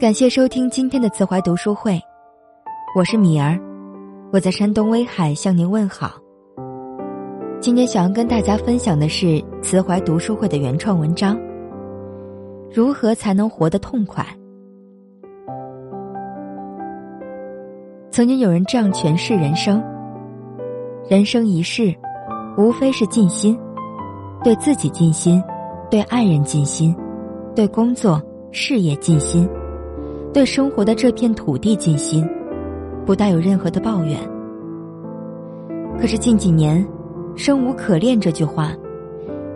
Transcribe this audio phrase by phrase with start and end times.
[0.00, 2.00] 感谢收听今天的慈怀读书会，
[2.96, 3.56] 我是米儿，
[4.32, 6.14] 我在山东威海向您问好。
[7.60, 11.38] 今天想要跟大家分享的是慈怀读书会的原创文章：
[12.72, 14.26] 如何才能活得痛快？
[18.10, 19.80] 曾经有人这样诠释人生：
[21.08, 21.94] 人生一世，
[22.58, 23.56] 无非是尽心，
[24.42, 25.40] 对自己尽心，
[25.88, 26.94] 对爱人尽心，
[27.54, 29.48] 对工作事业尽心。
[30.34, 32.28] 对生活的这片土地尽心，
[33.06, 34.18] 不带有任何的抱怨。
[35.96, 36.84] 可是近几年
[37.36, 38.72] ，“生无可恋”这句话，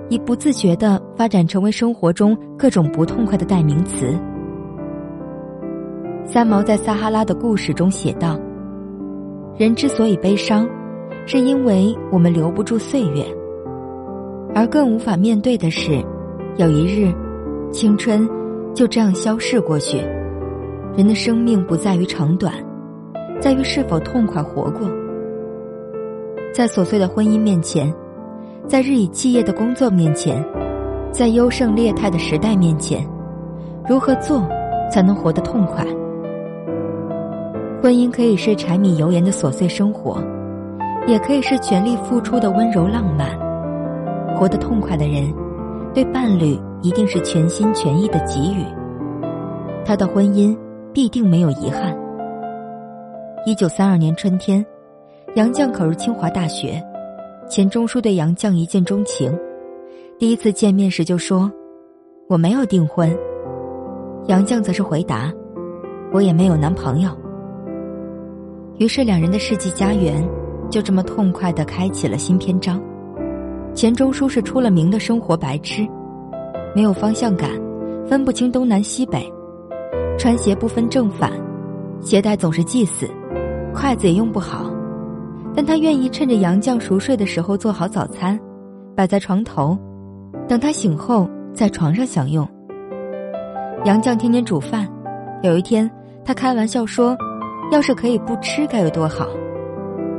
[0.08, 4.16] 已不自觉的发展成为生活中各种不痛快的代名词。
[6.24, 8.38] 三毛在《撒哈拉的故事》中写道
[9.58, 10.64] ：“人之所以悲伤，
[11.26, 13.24] 是因为我们留不住岁月，
[14.54, 16.00] 而更无法面对的是，
[16.56, 17.12] 有一日，
[17.72, 18.28] 青春
[18.76, 20.00] 就这样消逝过去。”
[20.96, 22.52] 人的生命不在于长短，
[23.40, 24.88] 在于是否痛快活过。
[26.52, 27.92] 在琐碎的婚姻面前，
[28.66, 30.44] 在日以继夜的工作面前，
[31.12, 33.06] 在优胜劣汰的时代面前，
[33.88, 34.42] 如何做
[34.90, 35.84] 才能活得痛快？
[37.80, 40.20] 婚姻可以是柴米油盐的琐碎生活，
[41.06, 43.28] 也可以是全力付出的温柔浪漫。
[44.36, 45.32] 活得痛快的人，
[45.94, 48.64] 对伴侣一定是全心全意的给予。
[49.84, 50.56] 他的婚姻。
[50.92, 51.96] 必定没有遗憾。
[53.46, 54.64] 一九三二年春天，
[55.34, 56.82] 杨绛考入清华大学，
[57.48, 59.32] 钱钟书对杨绛一见钟情，
[60.18, 61.50] 第一次见面时就说
[62.28, 63.10] ：“我没有订婚。”
[64.26, 65.32] 杨绛则是回答
[66.12, 67.10] ：“我也没有男朋友。”
[68.78, 70.22] 于是两人的世纪佳缘
[70.70, 72.80] 就这么痛快的开启了新篇章。
[73.74, 75.86] 钱钟书是出了名的生活白痴，
[76.74, 77.50] 没有方向感，
[78.06, 79.24] 分不清东南西北。
[80.18, 81.30] 穿鞋不分正反，
[82.00, 83.08] 鞋带总是系死，
[83.72, 84.68] 筷子也用不好，
[85.54, 88.38] 但他愿意趁着杨绛熟睡的时候做好早餐，
[88.96, 89.78] 摆在床头，
[90.48, 92.46] 等他醒后在床上享用。
[93.84, 94.88] 杨绛天天煮饭，
[95.42, 95.88] 有一天
[96.24, 97.16] 他开玩笑说
[97.70, 99.24] ：“要是可以不吃该有多好。”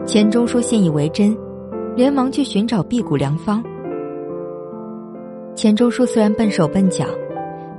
[0.08, 1.38] 钱钟书信以为真，
[1.98, 3.62] 连忙去寻找辟谷良方。
[5.56, 7.06] 钱钟书虽然笨手笨脚，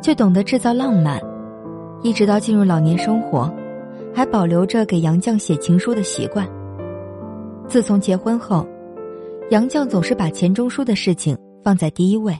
[0.02, 1.18] 却懂得制造浪漫。
[2.02, 3.52] 一直到进入老年生活，
[4.14, 6.46] 还保留着给杨绛写情书的习惯。
[7.68, 8.66] 自从结婚后，
[9.50, 12.34] 杨绛总是把钱钟书的事情放在第一位，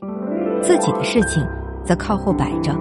[0.63, 1.47] 自己的事情
[1.85, 2.75] 则靠后摆着。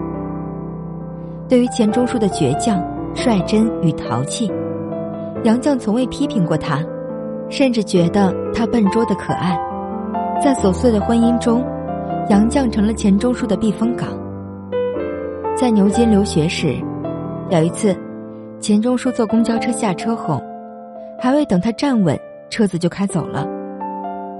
[1.49, 2.81] 对于钱钟书的倔强、
[3.13, 4.49] 率真与淘气，
[5.43, 6.79] 杨绛从未批评过他，
[7.49, 9.59] 甚至觉得他笨拙的可爱。
[10.41, 11.61] 在琐碎的婚姻中，
[12.29, 14.07] 杨绛成了钱钟书的避风港。
[15.59, 16.73] 在牛津留学时，
[17.49, 17.93] 有一次，
[18.61, 20.41] 钱钟书坐公交车下车后，
[21.19, 22.17] 还未等他站稳，
[22.49, 23.45] 车子就开走了。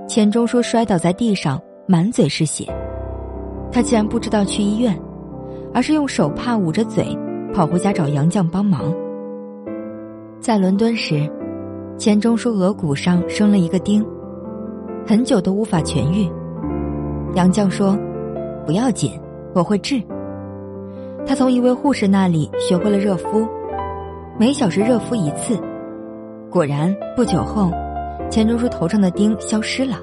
[0.07, 2.63] 钱钟书摔倒在地上，满嘴是血。
[3.69, 4.97] 他竟然不知道去医院，
[5.74, 7.06] 而是用手帕捂着嘴，
[7.53, 8.81] 跑回家找杨绛帮忙。
[10.40, 11.30] 在伦敦时，
[11.97, 14.06] 钱钟书额骨上生了一个钉，
[15.06, 16.31] 很久都无法痊愈。
[17.36, 18.00] 杨绛说
[18.66, 19.19] ：“不要紧，
[19.53, 20.01] 我会治。”
[21.25, 23.47] 他从一位护士那里学会了热敷，
[24.38, 25.59] 每小时热敷一次。
[26.50, 27.72] 果然，不久后，
[28.31, 29.97] 钱钟书头上的钉消失了。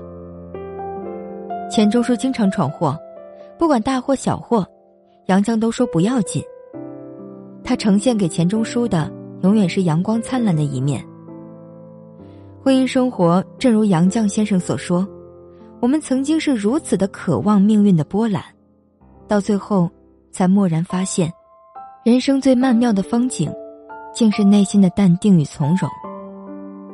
[1.69, 2.97] 钱钟书经常闯祸，
[3.59, 4.65] 不管大祸小祸，
[5.27, 6.41] 杨绛都说不要紧。
[7.65, 9.11] 他呈现给钱钟书的
[9.43, 11.05] 永远是阳光灿烂的一面。
[12.63, 15.05] 婚姻生活正如杨绛先生所说，
[15.81, 18.41] 我们曾经是如此的渴望命运的波澜，
[19.27, 19.91] 到最后。
[20.37, 21.33] 才蓦然发现，
[22.05, 23.51] 人生最曼妙的风景，
[24.13, 25.89] 竟是内心的淡定与从容。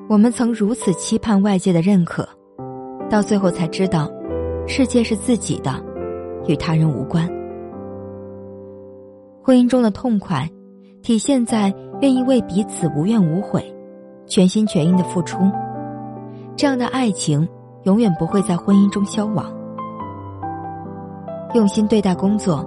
[0.08, 2.28] 我们曾如此期盼外界的认可，
[3.10, 4.08] 到最后才知道，
[4.68, 5.74] 世界是自己的，
[6.46, 7.28] 与他人无关。
[9.42, 10.48] 婚姻中的痛快，
[11.02, 13.74] 体现在愿意为彼此无怨无悔，
[14.24, 15.50] 全心全意的付出。
[16.54, 17.48] 这样的爱情，
[17.82, 19.52] 永远不会在婚姻中消亡。
[21.54, 22.64] 用心对待工作。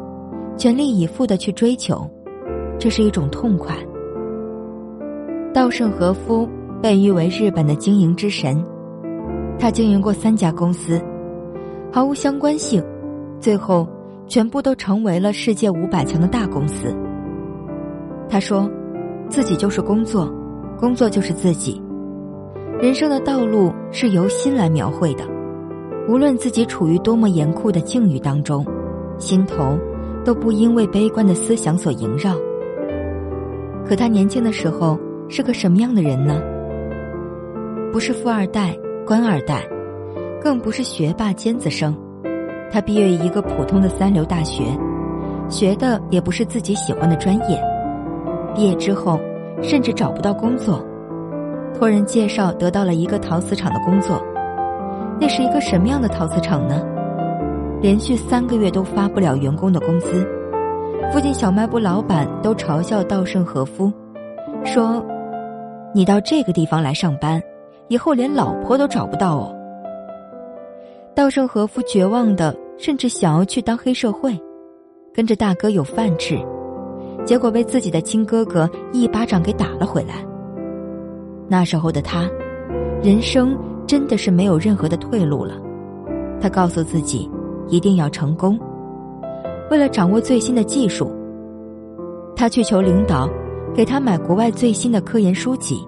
[0.57, 2.09] 全力以赴的去追求，
[2.79, 3.75] 这是一种痛快。
[5.53, 6.47] 稻盛和夫
[6.81, 8.63] 被誉为日本的经营之神，
[9.57, 11.01] 他经营过三家公司，
[11.91, 12.83] 毫无相关性，
[13.39, 13.87] 最后
[14.27, 16.95] 全部都成为了世界五百强的大公司。
[18.29, 18.69] 他说
[19.29, 20.33] ：“自己就是工作，
[20.79, 21.81] 工作就是自己。
[22.81, 25.23] 人生的道路是由心来描绘的，
[26.09, 28.65] 无论自己处于多么严酷的境遇当中，
[29.17, 29.77] 心头。”
[30.25, 32.35] 都不因为悲观的思想所萦绕，
[33.87, 34.99] 可他年轻的时候
[35.29, 36.41] 是个什么样的人呢？
[37.93, 38.75] 不是富二代、
[39.05, 39.61] 官二代，
[40.41, 41.95] 更不是学霸尖子生。
[42.71, 44.63] 他毕业于一个普通的三流大学，
[45.47, 47.61] 学的也不是自己喜欢的专业。
[48.55, 49.19] 毕业之后，
[49.61, 50.83] 甚至找不到工作，
[51.77, 54.19] 托人介绍得到了一个陶瓷厂的工作。
[55.21, 56.81] 那是一个什么样的陶瓷厂呢？
[57.85, 60.27] 连续三个月都发不了员工的工资，
[61.13, 63.93] 附近小卖部老板都嘲笑稻盛和夫，
[64.63, 65.05] 说
[65.93, 67.39] ：“你到这个地方来上班，
[67.87, 69.55] 以后连老婆都找不到哦。”
[71.13, 74.35] 稻盛和夫绝望的，甚至想要去当黑社会，
[75.13, 76.43] 跟着大哥有饭吃，
[77.23, 80.25] 结果被自己的亲哥哥一巴掌给打了回来。
[81.47, 82.27] 那时候的他，
[83.03, 83.55] 人生。
[83.85, 85.61] 真的是没有任何的退路了，
[86.41, 87.29] 他告诉自己
[87.67, 88.59] 一定要成功。
[89.69, 91.11] 为了掌握最新的技术，
[92.35, 93.29] 他去求领导
[93.73, 95.85] 给他买国外最新的科研书籍。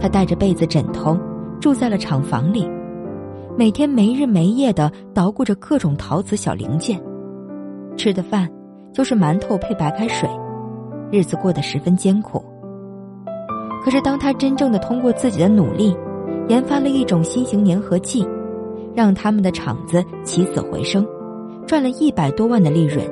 [0.00, 1.16] 他带着被子枕头
[1.60, 2.68] 住在了厂房里，
[3.56, 7.00] 每天没日没夜的捣鼓着各种陶瓷小零件，
[7.96, 8.50] 吃的饭
[8.92, 10.28] 就是馒头配白开水，
[11.10, 12.44] 日子过得十分艰苦。
[13.84, 15.96] 可是当他真正的通过自己的努力，
[16.48, 18.26] 研发了一种新型粘合剂，
[18.94, 21.06] 让他们的厂子起死回生，
[21.66, 23.04] 赚了一百多万的利润。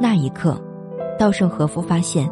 [0.00, 0.56] 那一刻，
[1.18, 2.28] 稻盛和夫发现，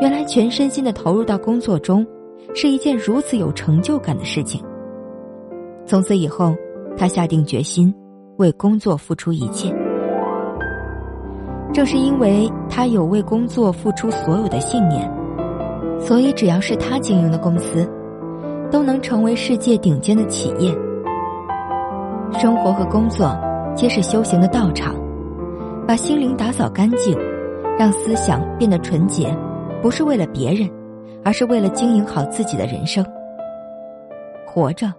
[0.00, 2.06] 原来全身心的投入到工作中，
[2.54, 4.62] 是一件如此有成就感的事情。
[5.84, 6.54] 从此以后，
[6.96, 7.94] 他下定决心
[8.36, 9.74] 为工作付出一切。
[11.72, 15.10] 正是因为他有为工作付出所有的信念，
[16.00, 17.86] 所以只要是他经营的公司。
[18.68, 20.76] 都能成为世界顶尖的企业。
[22.32, 23.36] 生活和工作
[23.74, 24.94] 皆是修行的道场，
[25.86, 27.16] 把心灵打扫干净，
[27.78, 29.34] 让思想变得纯洁，
[29.80, 30.68] 不是为了别人，
[31.24, 33.04] 而是为了经营好自己的人生。
[34.46, 34.92] 活着，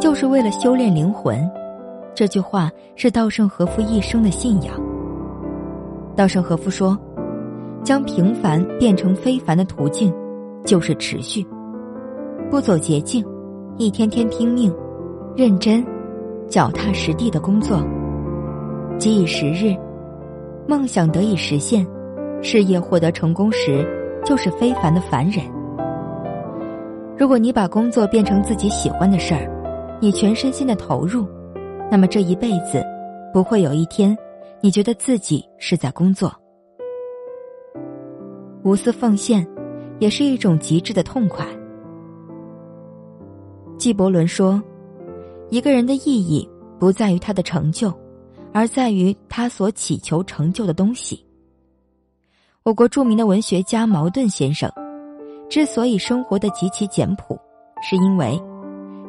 [0.00, 1.48] 就是为了修炼灵魂。
[2.14, 4.74] 这句话是稻盛和夫一生的信仰。
[6.16, 6.96] 稻盛和夫说
[7.82, 10.14] ：“将平凡变成非凡的途径，
[10.64, 11.44] 就是持续。”
[12.50, 13.24] 不走捷径，
[13.76, 14.72] 一天天拼命、
[15.36, 15.84] 认真、
[16.48, 17.82] 脚踏实地的工作，
[18.98, 19.74] 即以时日，
[20.68, 21.86] 梦想得以实现，
[22.42, 23.86] 事业获得成功时，
[24.24, 25.44] 就是非凡的凡人。
[27.16, 29.50] 如果你把工作变成自己喜欢的事儿，
[30.00, 31.26] 你全身心的投入，
[31.90, 32.84] 那么这一辈子，
[33.32, 34.16] 不会有一天，
[34.60, 36.32] 你觉得自己是在工作。
[38.62, 39.46] 无私奉献，
[39.98, 41.46] 也是一种极致的痛快。
[43.76, 44.62] 纪伯伦说
[45.54, 47.94] ：“一个人的意义不在于他的成就，
[48.52, 51.24] 而在于他所祈求成就的东西。”
[52.64, 54.68] 我国著名的文学家茅盾先生，
[55.48, 57.38] 之所以生活的极其简朴，
[57.88, 58.36] 是因为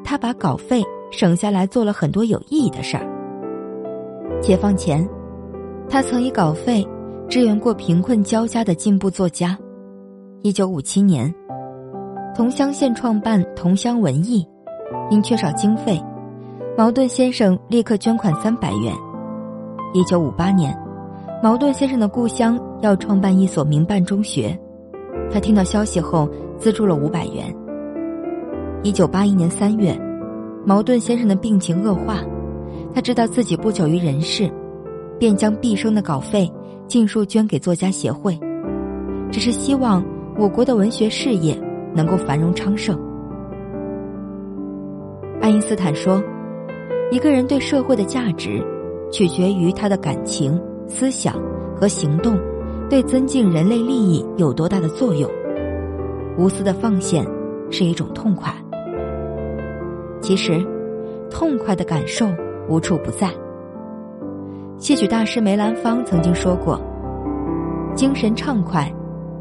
[0.03, 3.07] 他把稿费省下来做了很多有意义的事儿。
[4.39, 5.03] 解放前，
[5.89, 6.87] 他曾以稿费
[7.27, 9.57] 支援过贫困交加的进步作家。
[10.43, 11.33] 一九五七年，
[12.35, 14.47] 桐乡县创办桐乡文艺。
[15.09, 15.99] 因缺少经费，
[16.77, 18.93] 茅盾先生立刻捐款三百元。
[19.93, 20.77] 一九五八年，
[21.41, 24.59] 茅盾先生的故乡要创办一所民办中学，
[25.31, 27.55] 他听到消息后资助了五百元。
[28.83, 29.97] 一九八一年三月，
[30.65, 32.17] 茅盾先生的病情恶化，
[32.93, 34.51] 他知道自己不久于人世，
[35.17, 36.51] 便将毕生的稿费
[36.89, 38.37] 尽数捐给作家协会，
[39.31, 40.03] 只是希望
[40.37, 41.57] 我国的文学事业
[41.93, 42.99] 能够繁荣昌盛。
[45.39, 46.21] 爱因斯坦说
[47.11, 48.63] ：“一个人对社会的价值，
[49.11, 51.35] 取决于他的感情、思想
[51.75, 52.37] 和行动
[52.89, 55.29] 对增进人类利益有多大的作用。
[56.37, 57.25] 无私的奉献
[57.69, 58.51] 是一种痛快。
[60.19, 60.65] 其实，
[61.29, 62.27] 痛快的感受
[62.67, 63.29] 无处不在。
[64.77, 66.81] 戏曲大师梅兰芳曾经说过
[67.95, 68.91] ：‘精神畅快，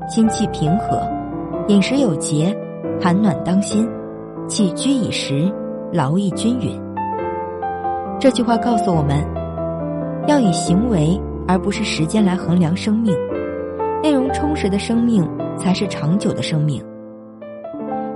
[0.08, 1.00] 心气平和，
[1.68, 2.56] 饮食有节，
[3.00, 3.88] 寒暖当心，
[4.46, 5.50] 起居以时。’”
[5.92, 6.83] 劳逸均匀。
[8.24, 9.22] 这句话告诉我们，
[10.26, 13.14] 要以行为而不是时间来衡量生命。
[14.02, 15.28] 内容充实的生命
[15.58, 16.82] 才是长久的生命。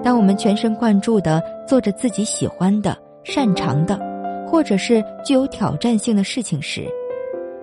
[0.03, 4.01] 当我们全神贯注的做着自己喜欢的、擅长的，
[4.47, 6.89] 或者是具有挑战性的事情时，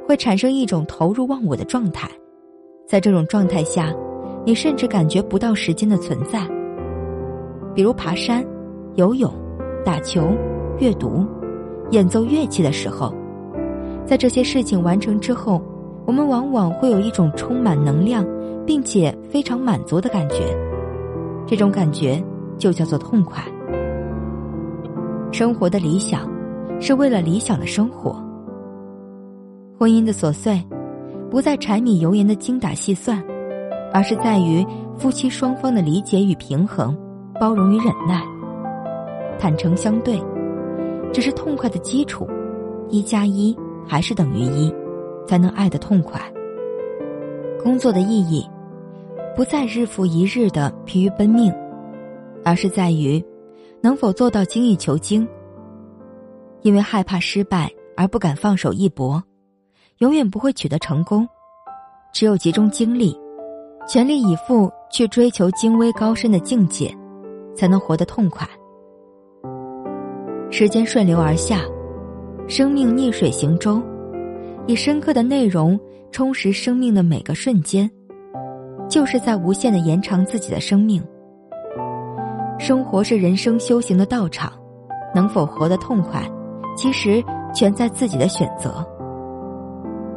[0.07, 2.07] 会产生一种投入忘我的状态。
[2.87, 3.91] 在这种状态下，
[4.45, 6.47] 你甚至感觉不到时间的存在。
[7.73, 8.45] 比如爬山、
[8.93, 9.33] 游泳。
[9.83, 10.29] 打球、
[10.79, 11.23] 阅读、
[11.91, 13.13] 演奏乐器的时候，
[14.05, 15.61] 在这些事情完成之后，
[16.05, 18.25] 我们往往会有一种充满能量、
[18.65, 20.55] 并且非常满足的感觉，
[21.45, 22.23] 这种感觉
[22.57, 23.43] 就叫做痛快。
[25.31, 26.29] 生活的理想，
[26.79, 28.15] 是为了理想的生活。
[29.77, 30.63] 婚姻的琐碎，
[31.29, 33.21] 不在柴米油盐的精打细算，
[33.93, 34.65] 而是在于
[34.97, 36.97] 夫妻双方的理解与平衡，
[37.39, 38.23] 包容与忍耐，
[39.37, 40.17] 坦诚相对，
[41.13, 42.27] 这是痛快的基础。
[42.89, 43.57] 一加一
[43.87, 44.73] 还是等于一，
[45.27, 46.21] 才能爱得痛快。
[47.63, 48.47] 工作的意义，
[49.35, 51.51] 不在日复一日的疲于奔命，
[52.43, 53.23] 而是在于
[53.81, 55.27] 能否做到精益求精。
[56.61, 59.23] 因为害怕失败而不敢放手一搏，
[59.97, 61.27] 永远不会取得成功。
[62.13, 63.19] 只有集中精力，
[63.87, 66.95] 全力以赴去追求精微高深的境界，
[67.55, 68.47] 才能活得痛快。
[70.51, 71.61] 时间顺流而下。
[72.47, 73.81] 生命逆水行舟，
[74.67, 75.79] 以深刻的内容
[76.11, 77.89] 充实生命的每个瞬间，
[78.87, 81.03] 就是在无限的延长自己的生命。
[82.59, 84.53] 生活是人生修行的道场，
[85.13, 86.21] 能否活得痛快，
[86.77, 88.85] 其实全在自己的选择。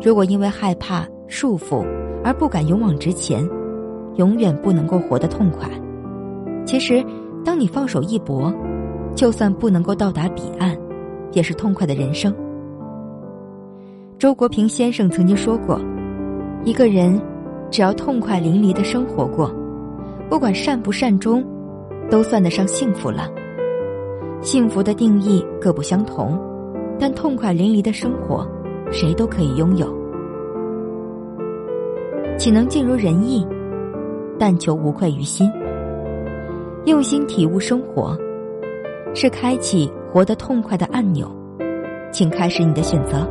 [0.02, 1.82] 如果因为害怕束缚
[2.22, 3.42] 而不敢勇往直前，
[4.16, 5.66] 永远不能够活得痛快。
[6.66, 7.02] 其实，
[7.42, 8.52] 当你放手一搏，
[9.14, 10.76] 就算不能够到达彼岸。
[11.32, 12.34] 也是痛快的人生。
[14.18, 15.78] 周国平先生曾经说过
[16.64, 17.20] ：“一个人
[17.70, 19.54] 只要痛快淋漓的生活过，
[20.30, 21.44] 不管善不善终，
[22.10, 23.28] 都算得上幸福了。
[24.40, 26.40] 幸福的定义各不相同，
[26.98, 28.48] 但痛快淋漓的生活，
[28.90, 29.86] 谁都可以拥有。
[32.38, 33.46] 岂能尽如人意？
[34.38, 35.46] 但求无愧于心。
[36.86, 38.16] 用心体悟生活，
[39.14, 41.30] 是开启。”活得痛快的按钮，
[42.10, 43.28] 请开始你的选择。